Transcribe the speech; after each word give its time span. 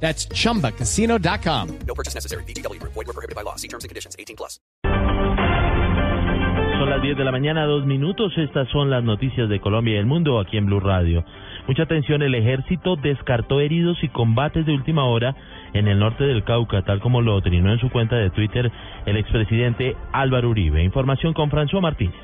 That's 0.00 0.28
chumbacasino.com. 0.28 1.78
No 1.86 1.94
purchase 1.94 2.14
necessary. 2.14 2.44
BGW. 2.44 2.80
Void 2.82 2.94
were 2.94 3.12
prohibited 3.12 3.34
by 3.34 3.42
law. 3.42 3.56
See 3.56 3.68
terms 3.68 3.84
and 3.84 3.88
conditions. 3.88 4.14
18 4.18 4.36
plus. 4.36 4.60
Son 6.78 6.90
las 6.90 7.00
10 7.00 7.16
de 7.16 7.24
la 7.24 7.32
mañana, 7.32 7.64
dos 7.64 7.86
minutos. 7.86 8.32
Estas 8.36 8.68
son 8.68 8.90
las 8.90 9.02
noticias 9.02 9.48
de 9.48 9.60
Colombia 9.60 9.94
y 9.94 9.96
el 9.96 10.04
mundo 10.04 10.38
aquí 10.38 10.58
en 10.58 10.66
Blue 10.66 10.78
Radio. 10.78 11.24
Mucha 11.66 11.84
atención, 11.84 12.22
el 12.22 12.34
ejército 12.34 12.96
descartó 12.96 13.60
heridos 13.60 13.96
y 14.02 14.08
combates 14.08 14.66
de 14.66 14.74
última 14.74 15.04
hora 15.04 15.34
en 15.72 15.88
el 15.88 15.98
norte 15.98 16.24
del 16.24 16.44
Cauca, 16.44 16.82
tal 16.82 17.00
como 17.00 17.22
lo 17.22 17.40
trinó 17.40 17.72
en 17.72 17.80
su 17.80 17.90
cuenta 17.90 18.16
de 18.16 18.30
Twitter 18.30 18.70
el 19.06 19.16
expresidente 19.16 19.96
Álvaro 20.12 20.50
Uribe. 20.50 20.84
Información 20.84 21.32
con 21.32 21.50
François 21.50 21.80
Martínez. 21.80 22.14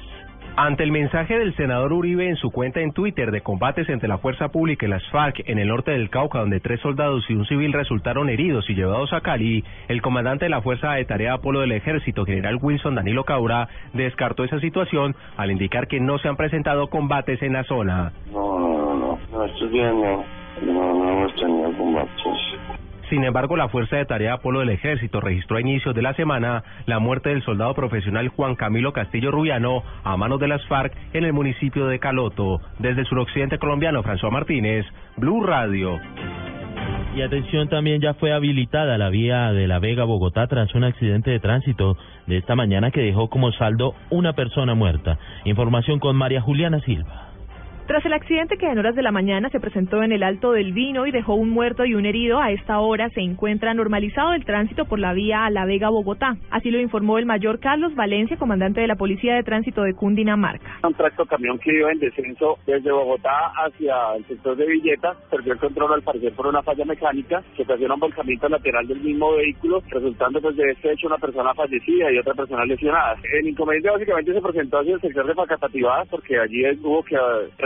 Ante 0.54 0.84
el 0.84 0.92
mensaje 0.92 1.38
del 1.38 1.56
senador 1.56 1.94
Uribe 1.94 2.28
en 2.28 2.36
su 2.36 2.50
cuenta 2.50 2.80
en 2.80 2.92
Twitter 2.92 3.30
de 3.30 3.40
combates 3.40 3.88
entre 3.88 4.06
la 4.06 4.18
fuerza 4.18 4.48
pública 4.48 4.84
y 4.84 4.88
las 4.90 5.02
FARC 5.08 5.48
en 5.48 5.58
el 5.58 5.68
norte 5.68 5.92
del 5.92 6.10
Cauca, 6.10 6.40
donde 6.40 6.60
tres 6.60 6.78
soldados 6.80 7.24
y 7.30 7.32
un 7.32 7.46
civil 7.46 7.72
resultaron 7.72 8.28
heridos 8.28 8.68
y 8.68 8.74
llevados 8.74 9.14
a 9.14 9.22
Cali, 9.22 9.64
el 9.88 10.02
comandante 10.02 10.44
de 10.44 10.50
la 10.50 10.60
Fuerza 10.60 10.92
de 10.92 11.06
Tarea 11.06 11.32
Apolo 11.32 11.60
del 11.60 11.72
Ejército, 11.72 12.26
general 12.26 12.58
Wilson 12.60 12.96
Danilo 12.96 13.24
Caura, 13.24 13.66
descartó 13.94 14.44
esa 14.44 14.60
situación 14.60 15.16
al 15.38 15.50
indicar 15.50 15.88
que 15.88 16.00
no 16.00 16.18
se 16.18 16.28
han 16.28 16.36
presentado 16.36 16.88
combates 16.88 17.40
en 17.40 17.54
la 17.54 17.64
zona. 17.64 18.12
No, 18.30 18.58
no, 18.58 18.94
no, 18.94 19.18
no, 19.32 19.44
estos 19.46 19.70
días 19.70 19.94
no, 19.94 20.22
no, 20.66 20.94
no 20.94 21.12
hemos 21.12 21.34
tenido 21.36 21.72
combates. 21.78 22.12
Sin 23.12 23.24
embargo, 23.24 23.58
la 23.58 23.68
Fuerza 23.68 23.96
de 23.96 24.06
Tarea 24.06 24.32
Apolo 24.32 24.60
del 24.60 24.70
Ejército 24.70 25.20
registró 25.20 25.58
a 25.58 25.60
inicios 25.60 25.94
de 25.94 26.00
la 26.00 26.14
semana 26.14 26.64
la 26.86 26.98
muerte 26.98 27.28
del 27.28 27.42
soldado 27.42 27.74
profesional 27.74 28.28
Juan 28.28 28.54
Camilo 28.54 28.94
Castillo 28.94 29.30
Rubiano 29.30 29.82
a 30.02 30.16
manos 30.16 30.40
de 30.40 30.48
las 30.48 30.64
FARC 30.64 30.94
en 31.12 31.24
el 31.24 31.34
municipio 31.34 31.88
de 31.88 31.98
Caloto. 31.98 32.62
Desde 32.78 33.02
el 33.02 33.06
suroccidente 33.06 33.58
colombiano, 33.58 34.02
François 34.02 34.30
Martínez, 34.30 34.86
Blue 35.18 35.44
Radio. 35.44 36.00
Y 37.14 37.20
atención, 37.20 37.68
también 37.68 38.00
ya 38.00 38.14
fue 38.14 38.32
habilitada 38.32 38.96
la 38.96 39.10
vía 39.10 39.52
de 39.52 39.68
La 39.68 39.78
Vega 39.78 40.04
Bogotá 40.04 40.46
tras 40.46 40.74
un 40.74 40.84
accidente 40.84 41.32
de 41.32 41.38
tránsito 41.38 41.98
de 42.26 42.38
esta 42.38 42.54
mañana 42.54 42.92
que 42.92 43.02
dejó 43.02 43.28
como 43.28 43.52
saldo 43.52 43.94
una 44.08 44.32
persona 44.32 44.74
muerta. 44.74 45.18
Información 45.44 45.98
con 45.98 46.16
María 46.16 46.40
Juliana 46.40 46.80
Silva. 46.80 47.31
Tras 47.86 48.06
el 48.06 48.12
accidente 48.12 48.56
que 48.58 48.66
en 48.66 48.78
horas 48.78 48.94
de 48.94 49.02
la 49.02 49.10
mañana 49.10 49.50
se 49.50 49.58
presentó 49.58 50.04
en 50.04 50.12
el 50.12 50.22
Alto 50.22 50.52
del 50.52 50.72
Vino 50.72 51.04
y 51.04 51.10
dejó 51.10 51.34
un 51.34 51.50
muerto 51.50 51.84
y 51.84 51.94
un 51.94 52.06
herido, 52.06 52.40
a 52.40 52.52
esta 52.52 52.78
hora 52.78 53.10
se 53.10 53.20
encuentra 53.20 53.74
normalizado 53.74 54.34
el 54.34 54.44
tránsito 54.44 54.84
por 54.84 55.00
la 55.00 55.12
vía 55.12 55.44
a 55.44 55.50
La 55.50 55.66
Vega, 55.66 55.90
Bogotá. 55.90 56.36
Así 56.50 56.70
lo 56.70 56.80
informó 56.80 57.18
el 57.18 57.26
mayor 57.26 57.58
Carlos 57.58 57.94
Valencia, 57.96 58.36
comandante 58.36 58.80
de 58.80 58.86
la 58.86 58.94
Policía 58.94 59.34
de 59.34 59.42
Tránsito 59.42 59.82
de 59.82 59.94
Cundinamarca. 59.94 60.78
Un 60.84 60.94
tracto 60.94 61.26
camión 61.26 61.58
que 61.58 61.76
iba 61.76 61.90
en 61.90 61.98
descenso 61.98 62.56
desde 62.66 62.92
Bogotá 62.92 63.52
hacia 63.66 64.14
el 64.16 64.24
sector 64.26 64.56
de 64.56 64.66
Villeta 64.66 65.16
perdió 65.28 65.52
el 65.52 65.58
control 65.58 65.94
al 65.94 66.02
parecer 66.02 66.32
por 66.34 66.46
una 66.46 66.62
falla 66.62 66.84
mecánica 66.84 67.42
que 67.56 67.62
ocasiona 67.64 67.94
un 67.94 68.00
volcamiento 68.00 68.48
lateral 68.48 68.86
del 68.86 69.00
mismo 69.00 69.32
vehículo, 69.32 69.82
resultando 69.88 70.40
pues 70.40 70.56
de 70.56 70.70
este 70.70 70.92
hecho 70.92 71.08
una 71.08 71.18
persona 71.18 71.52
fallecida 71.52 72.12
y 72.12 72.18
otra 72.18 72.34
persona 72.34 72.64
lesionada. 72.64 73.16
El 73.32 73.48
inconveniente 73.48 73.90
básicamente 73.90 74.32
se 74.32 74.40
presentó 74.40 74.78
hacia 74.78 74.94
el 74.94 75.00
sector 75.00 75.26
de 75.26 75.34
Facatativá 75.34 76.04
porque 76.08 76.38
allí 76.38 76.62
hubo 76.80 77.02
que 77.02 77.16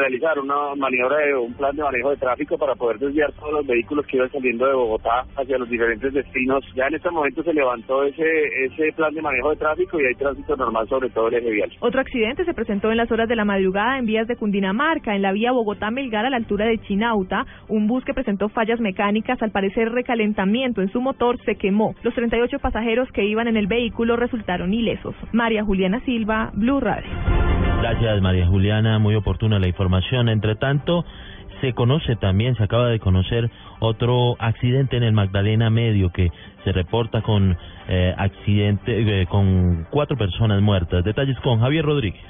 realizar 0.07 0.39
una 0.39 0.75
maniobra 0.77 1.19
de 1.19 1.35
un 1.35 1.53
plan 1.55 1.75
de 1.75 1.83
manejo 1.83 2.11
de 2.11 2.17
tráfico 2.17 2.57
para 2.57 2.77
poder 2.77 2.99
desviar 3.01 3.33
todos 3.33 3.53
los 3.55 3.67
vehículos 3.67 4.07
que 4.07 4.17
iban 4.17 4.31
saliendo 4.31 4.65
de 4.65 4.75
Bogotá 4.75 5.25
hacia 5.37 5.59
los 5.59 5.69
diferentes 5.69 6.13
destinos. 6.13 6.65
Ya 6.77 6.87
en 6.87 6.95
este 6.95 7.11
momento 7.11 7.43
se 7.43 7.53
levantó 7.53 8.05
ese, 8.05 8.25
ese 8.67 8.93
plan 8.95 9.13
de 9.13 9.21
manejo 9.21 9.51
de 9.51 9.57
tráfico 9.57 10.01
y 10.01 10.07
hay 10.07 10.15
tránsito 10.15 10.57
normal 10.57 10.89
sobre 10.89 11.11
todo 11.11 11.27
el 11.27 11.35
eje 11.35 11.51
vial. 11.51 11.73
Otro 11.81 12.01
accidente 12.01 12.45
se 12.45 12.55
presentó 12.55 12.93
en 12.93 12.99
las 12.99 13.11
horas 13.11 13.29
de 13.29 13.35
la 13.35 13.45
madrugada 13.45 13.99
en 13.99 14.07
vías 14.07 14.29
de 14.29 14.37
Cundinamarca, 14.37 15.17
en 15.17 15.23
la 15.23 15.33
vía 15.33 15.51
Bogotá-Melgar 15.51 16.25
a 16.25 16.31
la 16.31 16.37
altura 16.37 16.67
de 16.67 16.79
Chinauta. 16.79 17.45
Un 17.69 17.89
bus 17.89 18.05
que 18.05 18.15
presentó 18.15 18.49
fallas 18.49 18.79
mecánicas, 18.79 19.43
al 19.43 19.51
parecer 19.51 19.91
recalentamiento 19.91 20.83
en 20.83 20.93
su 20.93 21.01
motor, 21.01 21.37
se 21.45 21.57
quemó. 21.57 21.97
Los 22.03 22.15
38 22.15 22.61
pasajeros 22.61 23.11
que 23.11 23.25
iban 23.25 23.49
en 23.49 23.57
el 23.57 23.67
vehículo 23.67 24.15
resultaron 24.15 24.73
ilesos. 24.73 25.17
María 25.33 25.65
Juliana 25.65 25.99
Silva, 26.05 26.53
Blue 26.55 26.79
Radio. 26.79 27.36
Gracias, 27.81 28.21
María 28.23 28.47
Juliana. 28.47 28.99
Muy 28.99 29.15
oportuna 29.15 29.59
la 29.59 29.69
información. 29.69 30.29
Entre 30.29 30.57
tanto, 30.57 31.05
se 31.61 31.73
conoce 31.73 32.17
también, 32.17 32.57
se 32.57 32.65
acaba 32.65 32.89
de 32.89 32.99
conocer 32.99 33.51
otro 33.81 34.37
accidente 34.39 34.97
en 34.97 35.03
el 35.03 35.13
Magdalena 35.13 35.71
Medio 35.71 36.11
que 36.11 36.31
se 36.65 36.73
reporta 36.73 37.23
con 37.23 37.57
eh, 37.89 38.15
accidente, 38.17 39.23
eh, 39.23 39.27
con 39.27 39.87
cuatro 39.91 40.17
personas 40.17 40.61
muertas. 40.63 41.05
Detalles 41.05 41.39
con 41.41 41.61
Javier 41.61 41.85
Rodríguez. 41.85 42.21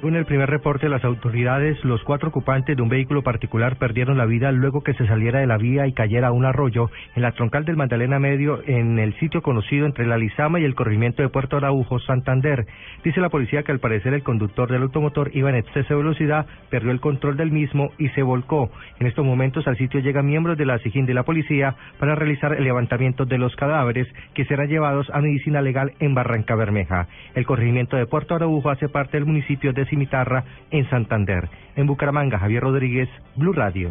Según 0.00 0.16
el 0.16 0.24
primer 0.24 0.48
reporte 0.48 0.86
de 0.86 0.90
las 0.90 1.04
autoridades, 1.04 1.84
los 1.84 2.02
cuatro 2.04 2.30
ocupantes 2.30 2.74
de 2.74 2.82
un 2.82 2.88
vehículo 2.88 3.20
particular 3.20 3.76
perdieron 3.76 4.16
la 4.16 4.24
vida 4.24 4.50
luego 4.50 4.82
que 4.82 4.94
se 4.94 5.06
saliera 5.06 5.40
de 5.40 5.46
la 5.46 5.58
vía 5.58 5.86
y 5.86 5.92
cayera 5.92 6.28
a 6.28 6.32
un 6.32 6.46
arroyo 6.46 6.90
en 7.14 7.20
la 7.20 7.32
troncal 7.32 7.66
del 7.66 7.76
Magdalena 7.76 8.18
Medio 8.18 8.62
en 8.66 8.98
el 8.98 9.12
sitio 9.18 9.42
conocido 9.42 9.84
entre 9.84 10.06
la 10.06 10.16
Lizama 10.16 10.58
y 10.58 10.64
el 10.64 10.74
corrimiento 10.74 11.22
de 11.22 11.28
Puerto 11.28 11.58
Araujo, 11.58 11.98
Santander. 11.98 12.64
Dice 13.04 13.20
la 13.20 13.28
policía 13.28 13.62
que 13.62 13.72
al 13.72 13.78
parecer 13.78 14.14
el 14.14 14.22
conductor 14.22 14.70
del 14.72 14.80
automotor 14.80 15.32
iba 15.34 15.50
en 15.50 15.56
exceso 15.56 15.92
de 15.92 16.02
velocidad, 16.02 16.46
perdió 16.70 16.92
el 16.92 17.00
control 17.00 17.36
del 17.36 17.52
mismo 17.52 17.90
y 17.98 18.08
se 18.08 18.22
volcó. 18.22 18.70
En 19.00 19.06
estos 19.06 19.26
momentos 19.26 19.68
al 19.68 19.76
sitio 19.76 20.00
llegan 20.00 20.24
miembros 20.24 20.56
de 20.56 20.64
la 20.64 20.78
SIGIN 20.78 21.04
de 21.04 21.12
la 21.12 21.24
policía 21.24 21.76
para 21.98 22.14
realizar 22.14 22.54
el 22.54 22.64
levantamiento 22.64 23.26
de 23.26 23.36
los 23.36 23.54
cadáveres 23.54 24.08
que 24.32 24.46
serán 24.46 24.68
llevados 24.68 25.10
a 25.10 25.20
medicina 25.20 25.60
legal 25.60 25.92
en 26.00 26.14
Barranca 26.14 26.54
Bermeja. 26.54 27.06
El 27.34 27.44
corregimiento 27.44 27.98
de 27.98 28.06
Puerto 28.06 28.34
Araujo 28.34 28.70
hace 28.70 28.88
parte 28.88 29.18
del 29.18 29.26
municipio 29.26 29.74
de 29.74 29.89
Cimitarra 29.90 30.44
en 30.70 30.88
Santander. 30.88 31.48
En 31.76 31.86
Bucaramanga, 31.86 32.38
Javier 32.38 32.62
Rodríguez, 32.62 33.08
Blue 33.36 33.52
Radio. 33.52 33.90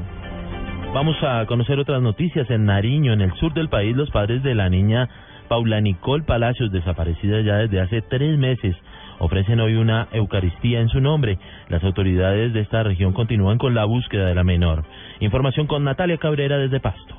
Vamos 0.94 1.16
a 1.22 1.46
conocer 1.46 1.78
otras 1.78 2.02
noticias. 2.02 2.50
En 2.50 2.66
Nariño, 2.66 3.14
en 3.14 3.22
el 3.22 3.34
sur 3.34 3.54
del 3.54 3.70
país, 3.70 3.96
los 3.96 4.10
padres 4.10 4.42
de 4.42 4.56
la 4.56 4.70
niña 4.70 5.08
Paula 5.48 5.82
Nicole 5.82 6.24
Palacios, 6.24 6.72
desaparecida 6.72 7.42
ya 7.42 7.58
desde 7.58 7.82
hace 7.82 8.02
tres 8.02 8.38
meses, 8.38 8.76
ofrecen 9.20 9.60
hoy 9.60 9.76
una 9.76 10.08
Eucaristía 10.12 10.80
en 10.80 10.90
su 10.90 11.02
nombre. 11.02 11.38
Las 11.68 11.84
autoridades 11.84 12.54
de 12.54 12.62
esta 12.62 12.84
región 12.84 13.14
continúan 13.14 13.58
con 13.58 13.76
la 13.76 13.86
búsqueda 13.86 14.28
de 14.28 14.36
la 14.36 14.44
menor. 14.44 14.86
Información 15.20 15.68
con 15.68 15.84
Natalia 15.84 16.18
Cabrera 16.18 16.58
desde 16.58 16.80
Pasto. 16.80 17.19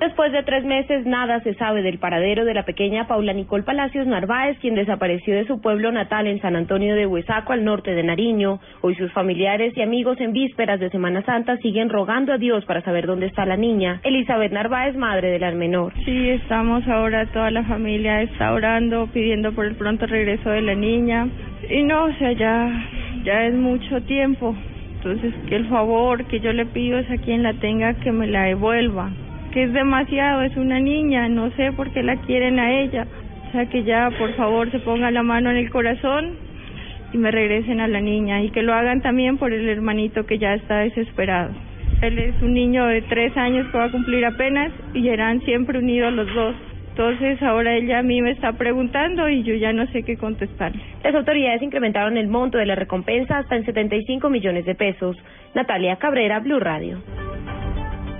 Después 0.00 0.32
de 0.32 0.42
tres 0.42 0.64
meses, 0.64 1.06
nada 1.06 1.40
se 1.40 1.54
sabe 1.54 1.82
del 1.82 1.98
paradero 1.98 2.44
de 2.44 2.52
la 2.52 2.64
pequeña 2.64 3.06
Paula 3.06 3.32
Nicole 3.32 3.62
Palacios 3.62 4.06
Narváez, 4.08 4.58
quien 4.58 4.74
desapareció 4.74 5.36
de 5.36 5.46
su 5.46 5.60
pueblo 5.60 5.92
natal 5.92 6.26
en 6.26 6.40
San 6.40 6.56
Antonio 6.56 6.96
de 6.96 7.06
Huesaco, 7.06 7.52
al 7.52 7.64
norte 7.64 7.92
de 7.92 8.02
Nariño. 8.02 8.58
Hoy 8.80 8.96
sus 8.96 9.12
familiares 9.12 9.72
y 9.76 9.82
amigos 9.82 10.20
en 10.20 10.32
vísperas 10.32 10.80
de 10.80 10.90
Semana 10.90 11.22
Santa 11.22 11.56
siguen 11.58 11.90
rogando 11.90 12.32
a 12.32 12.38
Dios 12.38 12.64
para 12.64 12.82
saber 12.82 13.06
dónde 13.06 13.26
está 13.26 13.46
la 13.46 13.56
niña. 13.56 14.00
Elizabeth 14.02 14.52
Narváez, 14.52 14.96
madre 14.96 15.30
de 15.30 15.38
la 15.38 15.52
menor. 15.52 15.92
Sí, 16.04 16.28
estamos 16.30 16.86
ahora, 16.88 17.26
toda 17.26 17.52
la 17.52 17.62
familia 17.62 18.20
está 18.22 18.52
orando, 18.52 19.06
pidiendo 19.12 19.52
por 19.52 19.64
el 19.64 19.76
pronto 19.76 20.06
regreso 20.06 20.50
de 20.50 20.62
la 20.62 20.74
niña. 20.74 21.28
Y 21.70 21.84
no, 21.84 22.06
o 22.06 22.12
sea, 22.14 22.32
ya, 22.32 22.68
ya 23.22 23.46
es 23.46 23.54
mucho 23.54 24.02
tiempo. 24.02 24.56
Entonces, 24.96 25.32
el 25.50 25.68
favor 25.68 26.24
que 26.26 26.40
yo 26.40 26.52
le 26.52 26.66
pido 26.66 26.98
es 26.98 27.08
a 27.10 27.18
quien 27.18 27.44
la 27.44 27.54
tenga 27.54 27.94
que 27.94 28.10
me 28.10 28.26
la 28.26 28.44
devuelva 28.44 29.10
que 29.54 29.62
es 29.62 29.72
demasiado, 29.72 30.42
es 30.42 30.56
una 30.56 30.80
niña, 30.80 31.28
no 31.28 31.48
sé 31.52 31.70
por 31.70 31.92
qué 31.92 32.02
la 32.02 32.16
quieren 32.16 32.58
a 32.58 32.72
ella. 32.72 33.06
O 33.48 33.52
sea, 33.52 33.66
que 33.66 33.84
ya 33.84 34.10
por 34.18 34.34
favor 34.34 34.68
se 34.72 34.80
ponga 34.80 35.12
la 35.12 35.22
mano 35.22 35.48
en 35.48 35.56
el 35.56 35.70
corazón 35.70 36.32
y 37.12 37.18
me 37.18 37.30
regresen 37.30 37.80
a 37.80 37.86
la 37.86 38.00
niña 38.00 38.42
y 38.42 38.50
que 38.50 38.62
lo 38.62 38.74
hagan 38.74 39.00
también 39.00 39.38
por 39.38 39.52
el 39.52 39.68
hermanito 39.68 40.26
que 40.26 40.38
ya 40.38 40.54
está 40.54 40.78
desesperado. 40.78 41.52
Él 42.02 42.18
es 42.18 42.34
un 42.42 42.52
niño 42.52 42.84
de 42.86 43.02
tres 43.02 43.36
años 43.36 43.68
que 43.70 43.78
va 43.78 43.84
a 43.84 43.90
cumplir 43.92 44.26
apenas 44.26 44.72
y 44.92 45.08
eran 45.08 45.40
siempre 45.42 45.78
unidos 45.78 46.12
los 46.12 46.34
dos. 46.34 46.56
Entonces 46.90 47.40
ahora 47.40 47.76
ella 47.76 48.00
a 48.00 48.02
mí 48.02 48.20
me 48.22 48.32
está 48.32 48.54
preguntando 48.54 49.28
y 49.28 49.44
yo 49.44 49.54
ya 49.54 49.72
no 49.72 49.86
sé 49.92 50.02
qué 50.02 50.16
contestarle. 50.16 50.82
Las 51.04 51.14
autoridades 51.14 51.62
incrementaron 51.62 52.16
el 52.16 52.26
monto 52.26 52.58
de 52.58 52.66
la 52.66 52.74
recompensa 52.74 53.38
hasta 53.38 53.54
en 53.54 53.64
75 53.64 54.28
millones 54.30 54.66
de 54.66 54.74
pesos. 54.74 55.16
Natalia 55.54 55.94
Cabrera, 55.96 56.40
Blue 56.40 56.58
Radio. 56.58 56.98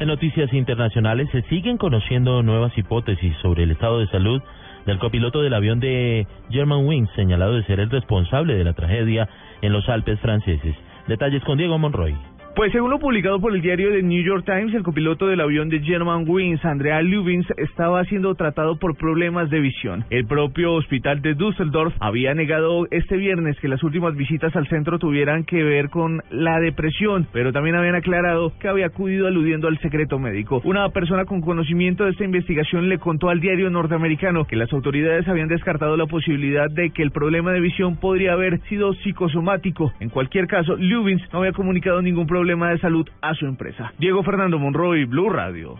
En 0.04 0.08
noticias 0.08 0.52
internacionales 0.52 1.30
se 1.32 1.40
siguen 1.48 1.78
conociendo 1.78 2.42
nuevas 2.42 2.76
hipótesis 2.76 3.34
sobre 3.40 3.62
el 3.62 3.70
estado 3.70 4.00
de 4.00 4.06
salud 4.08 4.42
del 4.84 4.98
copiloto 4.98 5.40
del 5.40 5.54
avión 5.54 5.80
de 5.80 6.26
Germanwings, 6.50 7.08
señalado 7.16 7.54
de 7.54 7.64
ser 7.64 7.80
el 7.80 7.88
responsable 7.88 8.54
de 8.54 8.64
la 8.64 8.74
tragedia 8.74 9.30
en 9.62 9.72
los 9.72 9.88
Alpes 9.88 10.20
franceses. 10.20 10.76
Detalles 11.08 11.42
con 11.44 11.56
Diego 11.56 11.78
Monroy. 11.78 12.14
Pues 12.56 12.70
según 12.70 12.90
lo 12.90 13.00
publicado 13.00 13.40
por 13.40 13.52
el 13.52 13.60
diario 13.62 13.90
The 13.90 14.02
New 14.04 14.22
York 14.22 14.44
Times, 14.44 14.72
el 14.74 14.84
copiloto 14.84 15.26
del 15.26 15.40
avión 15.40 15.68
de 15.70 15.80
Germanwings, 15.80 16.64
Andrea 16.64 17.02
Lubins, 17.02 17.46
estaba 17.56 18.04
siendo 18.04 18.36
tratado 18.36 18.78
por 18.78 18.96
problemas 18.96 19.50
de 19.50 19.58
visión. 19.58 20.04
El 20.08 20.24
propio 20.24 20.74
hospital 20.74 21.20
de 21.20 21.34
Düsseldorf 21.34 21.92
había 21.98 22.32
negado 22.32 22.86
este 22.92 23.16
viernes 23.16 23.58
que 23.58 23.66
las 23.66 23.82
últimas 23.82 24.14
visitas 24.14 24.54
al 24.54 24.68
centro 24.68 25.00
tuvieran 25.00 25.42
que 25.42 25.64
ver 25.64 25.90
con 25.90 26.22
la 26.30 26.60
depresión, 26.60 27.26
pero 27.32 27.52
también 27.52 27.74
habían 27.74 27.96
aclarado 27.96 28.52
que 28.60 28.68
había 28.68 28.86
acudido 28.86 29.26
aludiendo 29.26 29.66
al 29.66 29.80
secreto 29.80 30.20
médico. 30.20 30.62
Una 30.64 30.88
persona 30.90 31.24
con 31.24 31.40
conocimiento 31.40 32.04
de 32.04 32.12
esta 32.12 32.24
investigación 32.24 32.88
le 32.88 32.98
contó 32.98 33.30
al 33.30 33.40
diario 33.40 33.68
norteamericano 33.68 34.44
que 34.44 34.54
las 34.54 34.72
autoridades 34.72 35.26
habían 35.26 35.48
descartado 35.48 35.96
la 35.96 36.06
posibilidad 36.06 36.70
de 36.70 36.90
que 36.90 37.02
el 37.02 37.10
problema 37.10 37.50
de 37.50 37.58
visión 37.58 37.96
podría 37.96 38.34
haber 38.34 38.60
sido 38.68 38.94
psicosomático. 38.94 39.92
En 39.98 40.08
cualquier 40.08 40.46
caso, 40.46 40.76
Lubins 40.76 41.22
no 41.32 41.40
había 41.40 41.52
comunicado 41.52 42.00
ningún 42.00 42.28
problema 42.44 42.68
de 42.68 42.78
salud 42.78 43.08
a 43.22 43.32
su 43.32 43.46
empresa. 43.46 43.90
Diego 43.98 44.22
Fernando 44.22 44.58
Monroy, 44.58 45.06
Blue 45.06 45.30
Radio. 45.30 45.78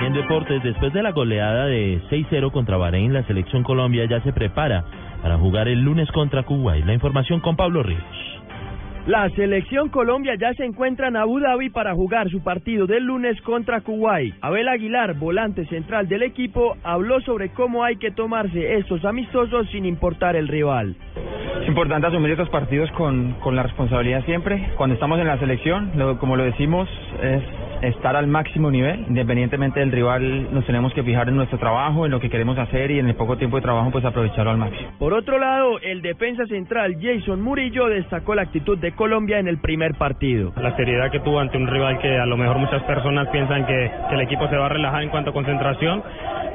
En 0.00 0.12
deportes, 0.12 0.62
después 0.62 0.92
de 0.92 1.02
la 1.02 1.10
goleada 1.10 1.66
de 1.66 2.00
6-0 2.08 2.52
contra 2.52 2.76
Bahrein, 2.76 3.12
la 3.12 3.24
selección 3.24 3.64
Colombia 3.64 4.04
ya 4.08 4.20
se 4.20 4.32
prepara 4.32 4.84
para 5.22 5.36
jugar 5.36 5.66
el 5.66 5.80
lunes 5.80 6.08
contra 6.12 6.44
Kuwait. 6.44 6.84
La 6.84 6.94
información 6.94 7.40
con 7.40 7.56
Pablo 7.56 7.82
Ríos. 7.82 8.00
La 9.08 9.28
selección 9.30 9.88
Colombia 9.88 10.36
ya 10.40 10.54
se 10.54 10.64
encuentra 10.64 11.08
en 11.08 11.16
Abu 11.16 11.40
Dhabi 11.40 11.68
para 11.70 11.94
jugar 11.94 12.30
su 12.30 12.44
partido 12.44 12.86
del 12.86 13.02
lunes 13.02 13.40
contra 13.42 13.80
Kuwait. 13.80 14.36
Abel 14.40 14.68
Aguilar, 14.68 15.14
volante 15.14 15.66
central 15.66 16.06
del 16.06 16.22
equipo, 16.22 16.76
habló 16.84 17.20
sobre 17.22 17.48
cómo 17.48 17.82
hay 17.82 17.96
que 17.96 18.12
tomarse 18.12 18.76
estos 18.76 19.04
amistosos 19.04 19.68
sin 19.72 19.84
importar 19.84 20.36
el 20.36 20.46
rival. 20.46 20.94
Es 21.64 21.68
importante 21.68 22.06
asumir 22.06 22.30
estos 22.32 22.50
partidos 22.50 22.90
con, 22.92 23.32
con 23.40 23.56
la 23.56 23.62
responsabilidad 23.62 24.22
siempre. 24.26 24.68
Cuando 24.76 24.92
estamos 24.94 25.18
en 25.18 25.26
la 25.26 25.38
selección, 25.38 25.92
lo- 25.96 26.18
como 26.18 26.36
lo 26.36 26.44
decimos, 26.44 26.86
es 27.22 27.42
estar 27.80 28.16
al 28.16 28.26
máximo 28.26 28.70
nivel. 28.70 29.06
Independientemente 29.08 29.80
del 29.80 29.90
rival, 29.90 30.52
nos 30.52 30.66
tenemos 30.66 30.92
que 30.92 31.02
fijar 31.02 31.28
en 31.30 31.36
nuestro 31.36 31.58
trabajo, 31.58 32.04
en 32.04 32.12
lo 32.12 32.20
que 32.20 32.28
queremos 32.28 32.58
hacer 32.58 32.90
y 32.90 32.98
en 32.98 33.06
el 33.08 33.14
poco 33.14 33.38
tiempo 33.38 33.56
de 33.56 33.62
trabajo, 33.62 33.90
pues 33.90 34.04
aprovecharlo 34.04 34.50
al 34.50 34.58
máximo. 34.58 34.90
Por 34.98 35.14
otro 35.14 35.38
lado, 35.38 35.78
el 35.80 36.02
defensa 36.02 36.44
central 36.46 36.96
Jason 37.00 37.40
Murillo 37.40 37.86
destacó 37.86 38.34
la 38.34 38.42
actitud 38.42 38.76
de 38.78 38.92
Colombia 38.92 39.38
en 39.38 39.48
el 39.48 39.56
primer 39.58 39.94
partido. 39.94 40.52
la 40.60 40.76
seriedad 40.76 41.10
que 41.10 41.20
tuvo 41.20 41.40
ante 41.40 41.56
un 41.56 41.66
rival 41.66 41.98
que 41.98 42.18
a 42.18 42.26
lo 42.26 42.36
mejor 42.36 42.58
muchas 42.58 42.82
personas 42.82 43.26
piensan 43.28 43.64
que, 43.66 43.90
que 44.10 44.14
el 44.16 44.20
equipo 44.20 44.46
se 44.48 44.56
va 44.56 44.66
a 44.66 44.68
relajar 44.68 45.02
en 45.02 45.08
cuanto 45.08 45.30
a 45.30 45.32
concentración, 45.32 46.02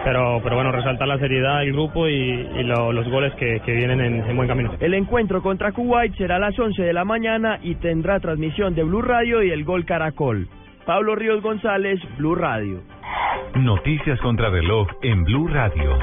pero, 0.04 0.40
pero 0.44 0.56
bueno, 0.56 0.72
resaltar 0.72 1.07
la 1.07 1.18
seriedad 1.19 1.60
del 1.60 1.74
grupo 1.74 2.07
y, 2.07 2.13
y 2.13 2.63
lo- 2.63 2.92
los 2.92 3.07
goles 3.10 3.34
que, 3.36 3.60
que 3.66 3.74
vienen 3.74 4.01
en, 4.01 4.24
en 4.30 4.36
buen 4.36 4.48
camino. 4.48 4.74
El 4.80 4.94
encuentro 4.94 5.42
contra 5.42 5.72
Kuwait 5.72 6.16
será 6.16 6.38
a 6.38 6.40
las 6.40 6.57
11 6.57 6.81
de 6.81 6.94
la 6.94 7.06
mañana 7.06 7.60
y 7.62 7.75
tendrá 7.75 8.19
transmisión 8.19 8.75
de 8.75 8.84
Blue 8.84 9.01
Radio 9.01 9.44
y 9.44 9.51
el 9.51 9.63
Gol 9.66 9.86
Caracol. 9.86 10.48
Pablo 10.86 11.16
Ríos 11.16 11.42
González, 11.42 12.00
Blue 12.18 12.36
Radio. 12.36 12.81
Noticias 13.56 14.19
contra 14.22 14.50
reloj 14.50 14.88
en 15.01 15.24
Blue 15.24 15.48
Radio. 15.48 15.98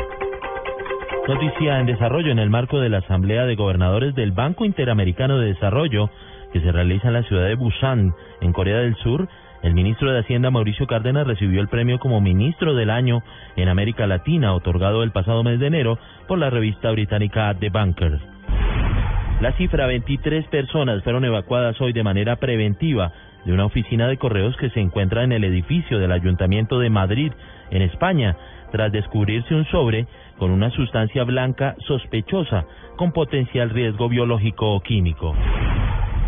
Noticia 1.29 1.81
en 1.81 1.87
desarrollo 1.87 2.31
en 2.31 2.39
el 2.39 2.51
marco 2.51 2.79
de 2.79 2.89
la 2.89 2.99
Asamblea 2.99 3.47
de 3.47 3.57
Gobernadores 3.57 4.15
del 4.15 4.31
Banco 4.33 4.65
Interamericano 4.65 5.39
de 5.39 5.49
Desarrollo 5.49 6.09
que 6.53 6.61
se 6.61 6.71
realiza 6.71 7.09
en 7.09 7.15
la 7.15 7.23
ciudad 7.25 7.47
de 7.47 7.57
Busan, 7.57 8.13
en 8.41 8.53
Corea 8.53 8.79
del 8.79 8.95
Sur. 8.97 9.27
El 9.67 9.75
ministro 9.75 10.13
de 10.13 10.21
Hacienda 10.21 10.53
Mauricio 10.53 10.87
Cárdenas 10.87 11.27
recibió 11.27 11.61
el 11.61 11.67
premio 11.67 11.99
como 11.99 12.21
ministro 12.21 12.77
del 12.77 12.89
año 12.89 13.25
en 13.57 13.69
América 13.69 14.07
Latina, 14.07 14.55
otorgado 14.55 15.03
el 15.03 15.11
pasado 15.11 15.43
mes 15.43 15.59
de 15.59 15.67
enero 15.67 15.99
por 16.29 16.39
la 16.39 16.51
revista 16.51 16.93
británica 16.93 17.53
The 17.59 17.71
Banker. 17.71 18.21
La 19.41 19.51
cifra 19.57 19.89
23 19.89 20.47
personas 20.47 21.03
fueron 21.03 21.25
evacuadas 21.25 21.81
hoy 21.81 21.93
de 21.93 22.05
manera 22.05 22.37
preventiva 22.37 23.11
de 23.45 23.53
una 23.53 23.65
oficina 23.65 24.07
de 24.07 24.19
correos 24.19 24.57
que 24.57 24.71
se 24.71 24.79
encuentra 24.79 25.25
en 25.25 25.33
el 25.33 25.43
edificio 25.43 25.99
del 25.99 26.13
Ayuntamiento 26.13 26.79
de 26.79 26.91
Madrid, 26.91 27.33
en 27.73 27.83
España, 27.83 28.37
tras 28.71 28.93
descubrirse 28.93 29.53
un 29.53 29.65
sobre 29.65 30.07
con 30.39 30.53
una 30.53 30.71
sustancia 30.71 31.25
blanca 31.25 31.75
sospechosa 31.89 32.67
con 32.97 33.11
potencial 33.11 33.71
riesgo 33.71 34.09
biológico 34.09 34.77
o 34.77 34.81
químico. 34.81 35.35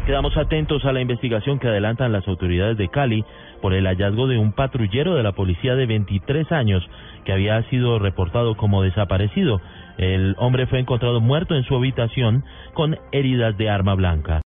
Quedamos 0.08 0.38
atentos 0.38 0.86
a 0.86 0.92
la 0.94 1.02
investigación 1.02 1.58
que 1.58 1.68
adelantan 1.68 2.12
las 2.12 2.26
autoridades 2.26 2.78
de 2.78 2.88
Cali 2.88 3.26
por 3.60 3.74
el 3.74 3.84
hallazgo 3.84 4.26
de 4.26 4.38
un 4.38 4.52
patrullero 4.52 5.14
de 5.14 5.22
la 5.22 5.32
policía 5.32 5.74
de 5.74 5.84
23 5.84 6.50
años 6.50 6.82
que 7.26 7.32
había 7.34 7.62
sido 7.64 7.98
reportado 7.98 8.56
como 8.56 8.82
desaparecido. 8.82 9.60
El 9.98 10.34
hombre 10.38 10.66
fue 10.66 10.78
encontrado 10.78 11.20
muerto 11.20 11.54
en 11.54 11.64
su 11.64 11.76
habitación 11.76 12.42
con 12.72 12.96
heridas 13.12 13.58
de 13.58 13.68
arma 13.68 13.94
blanca. 13.96 14.36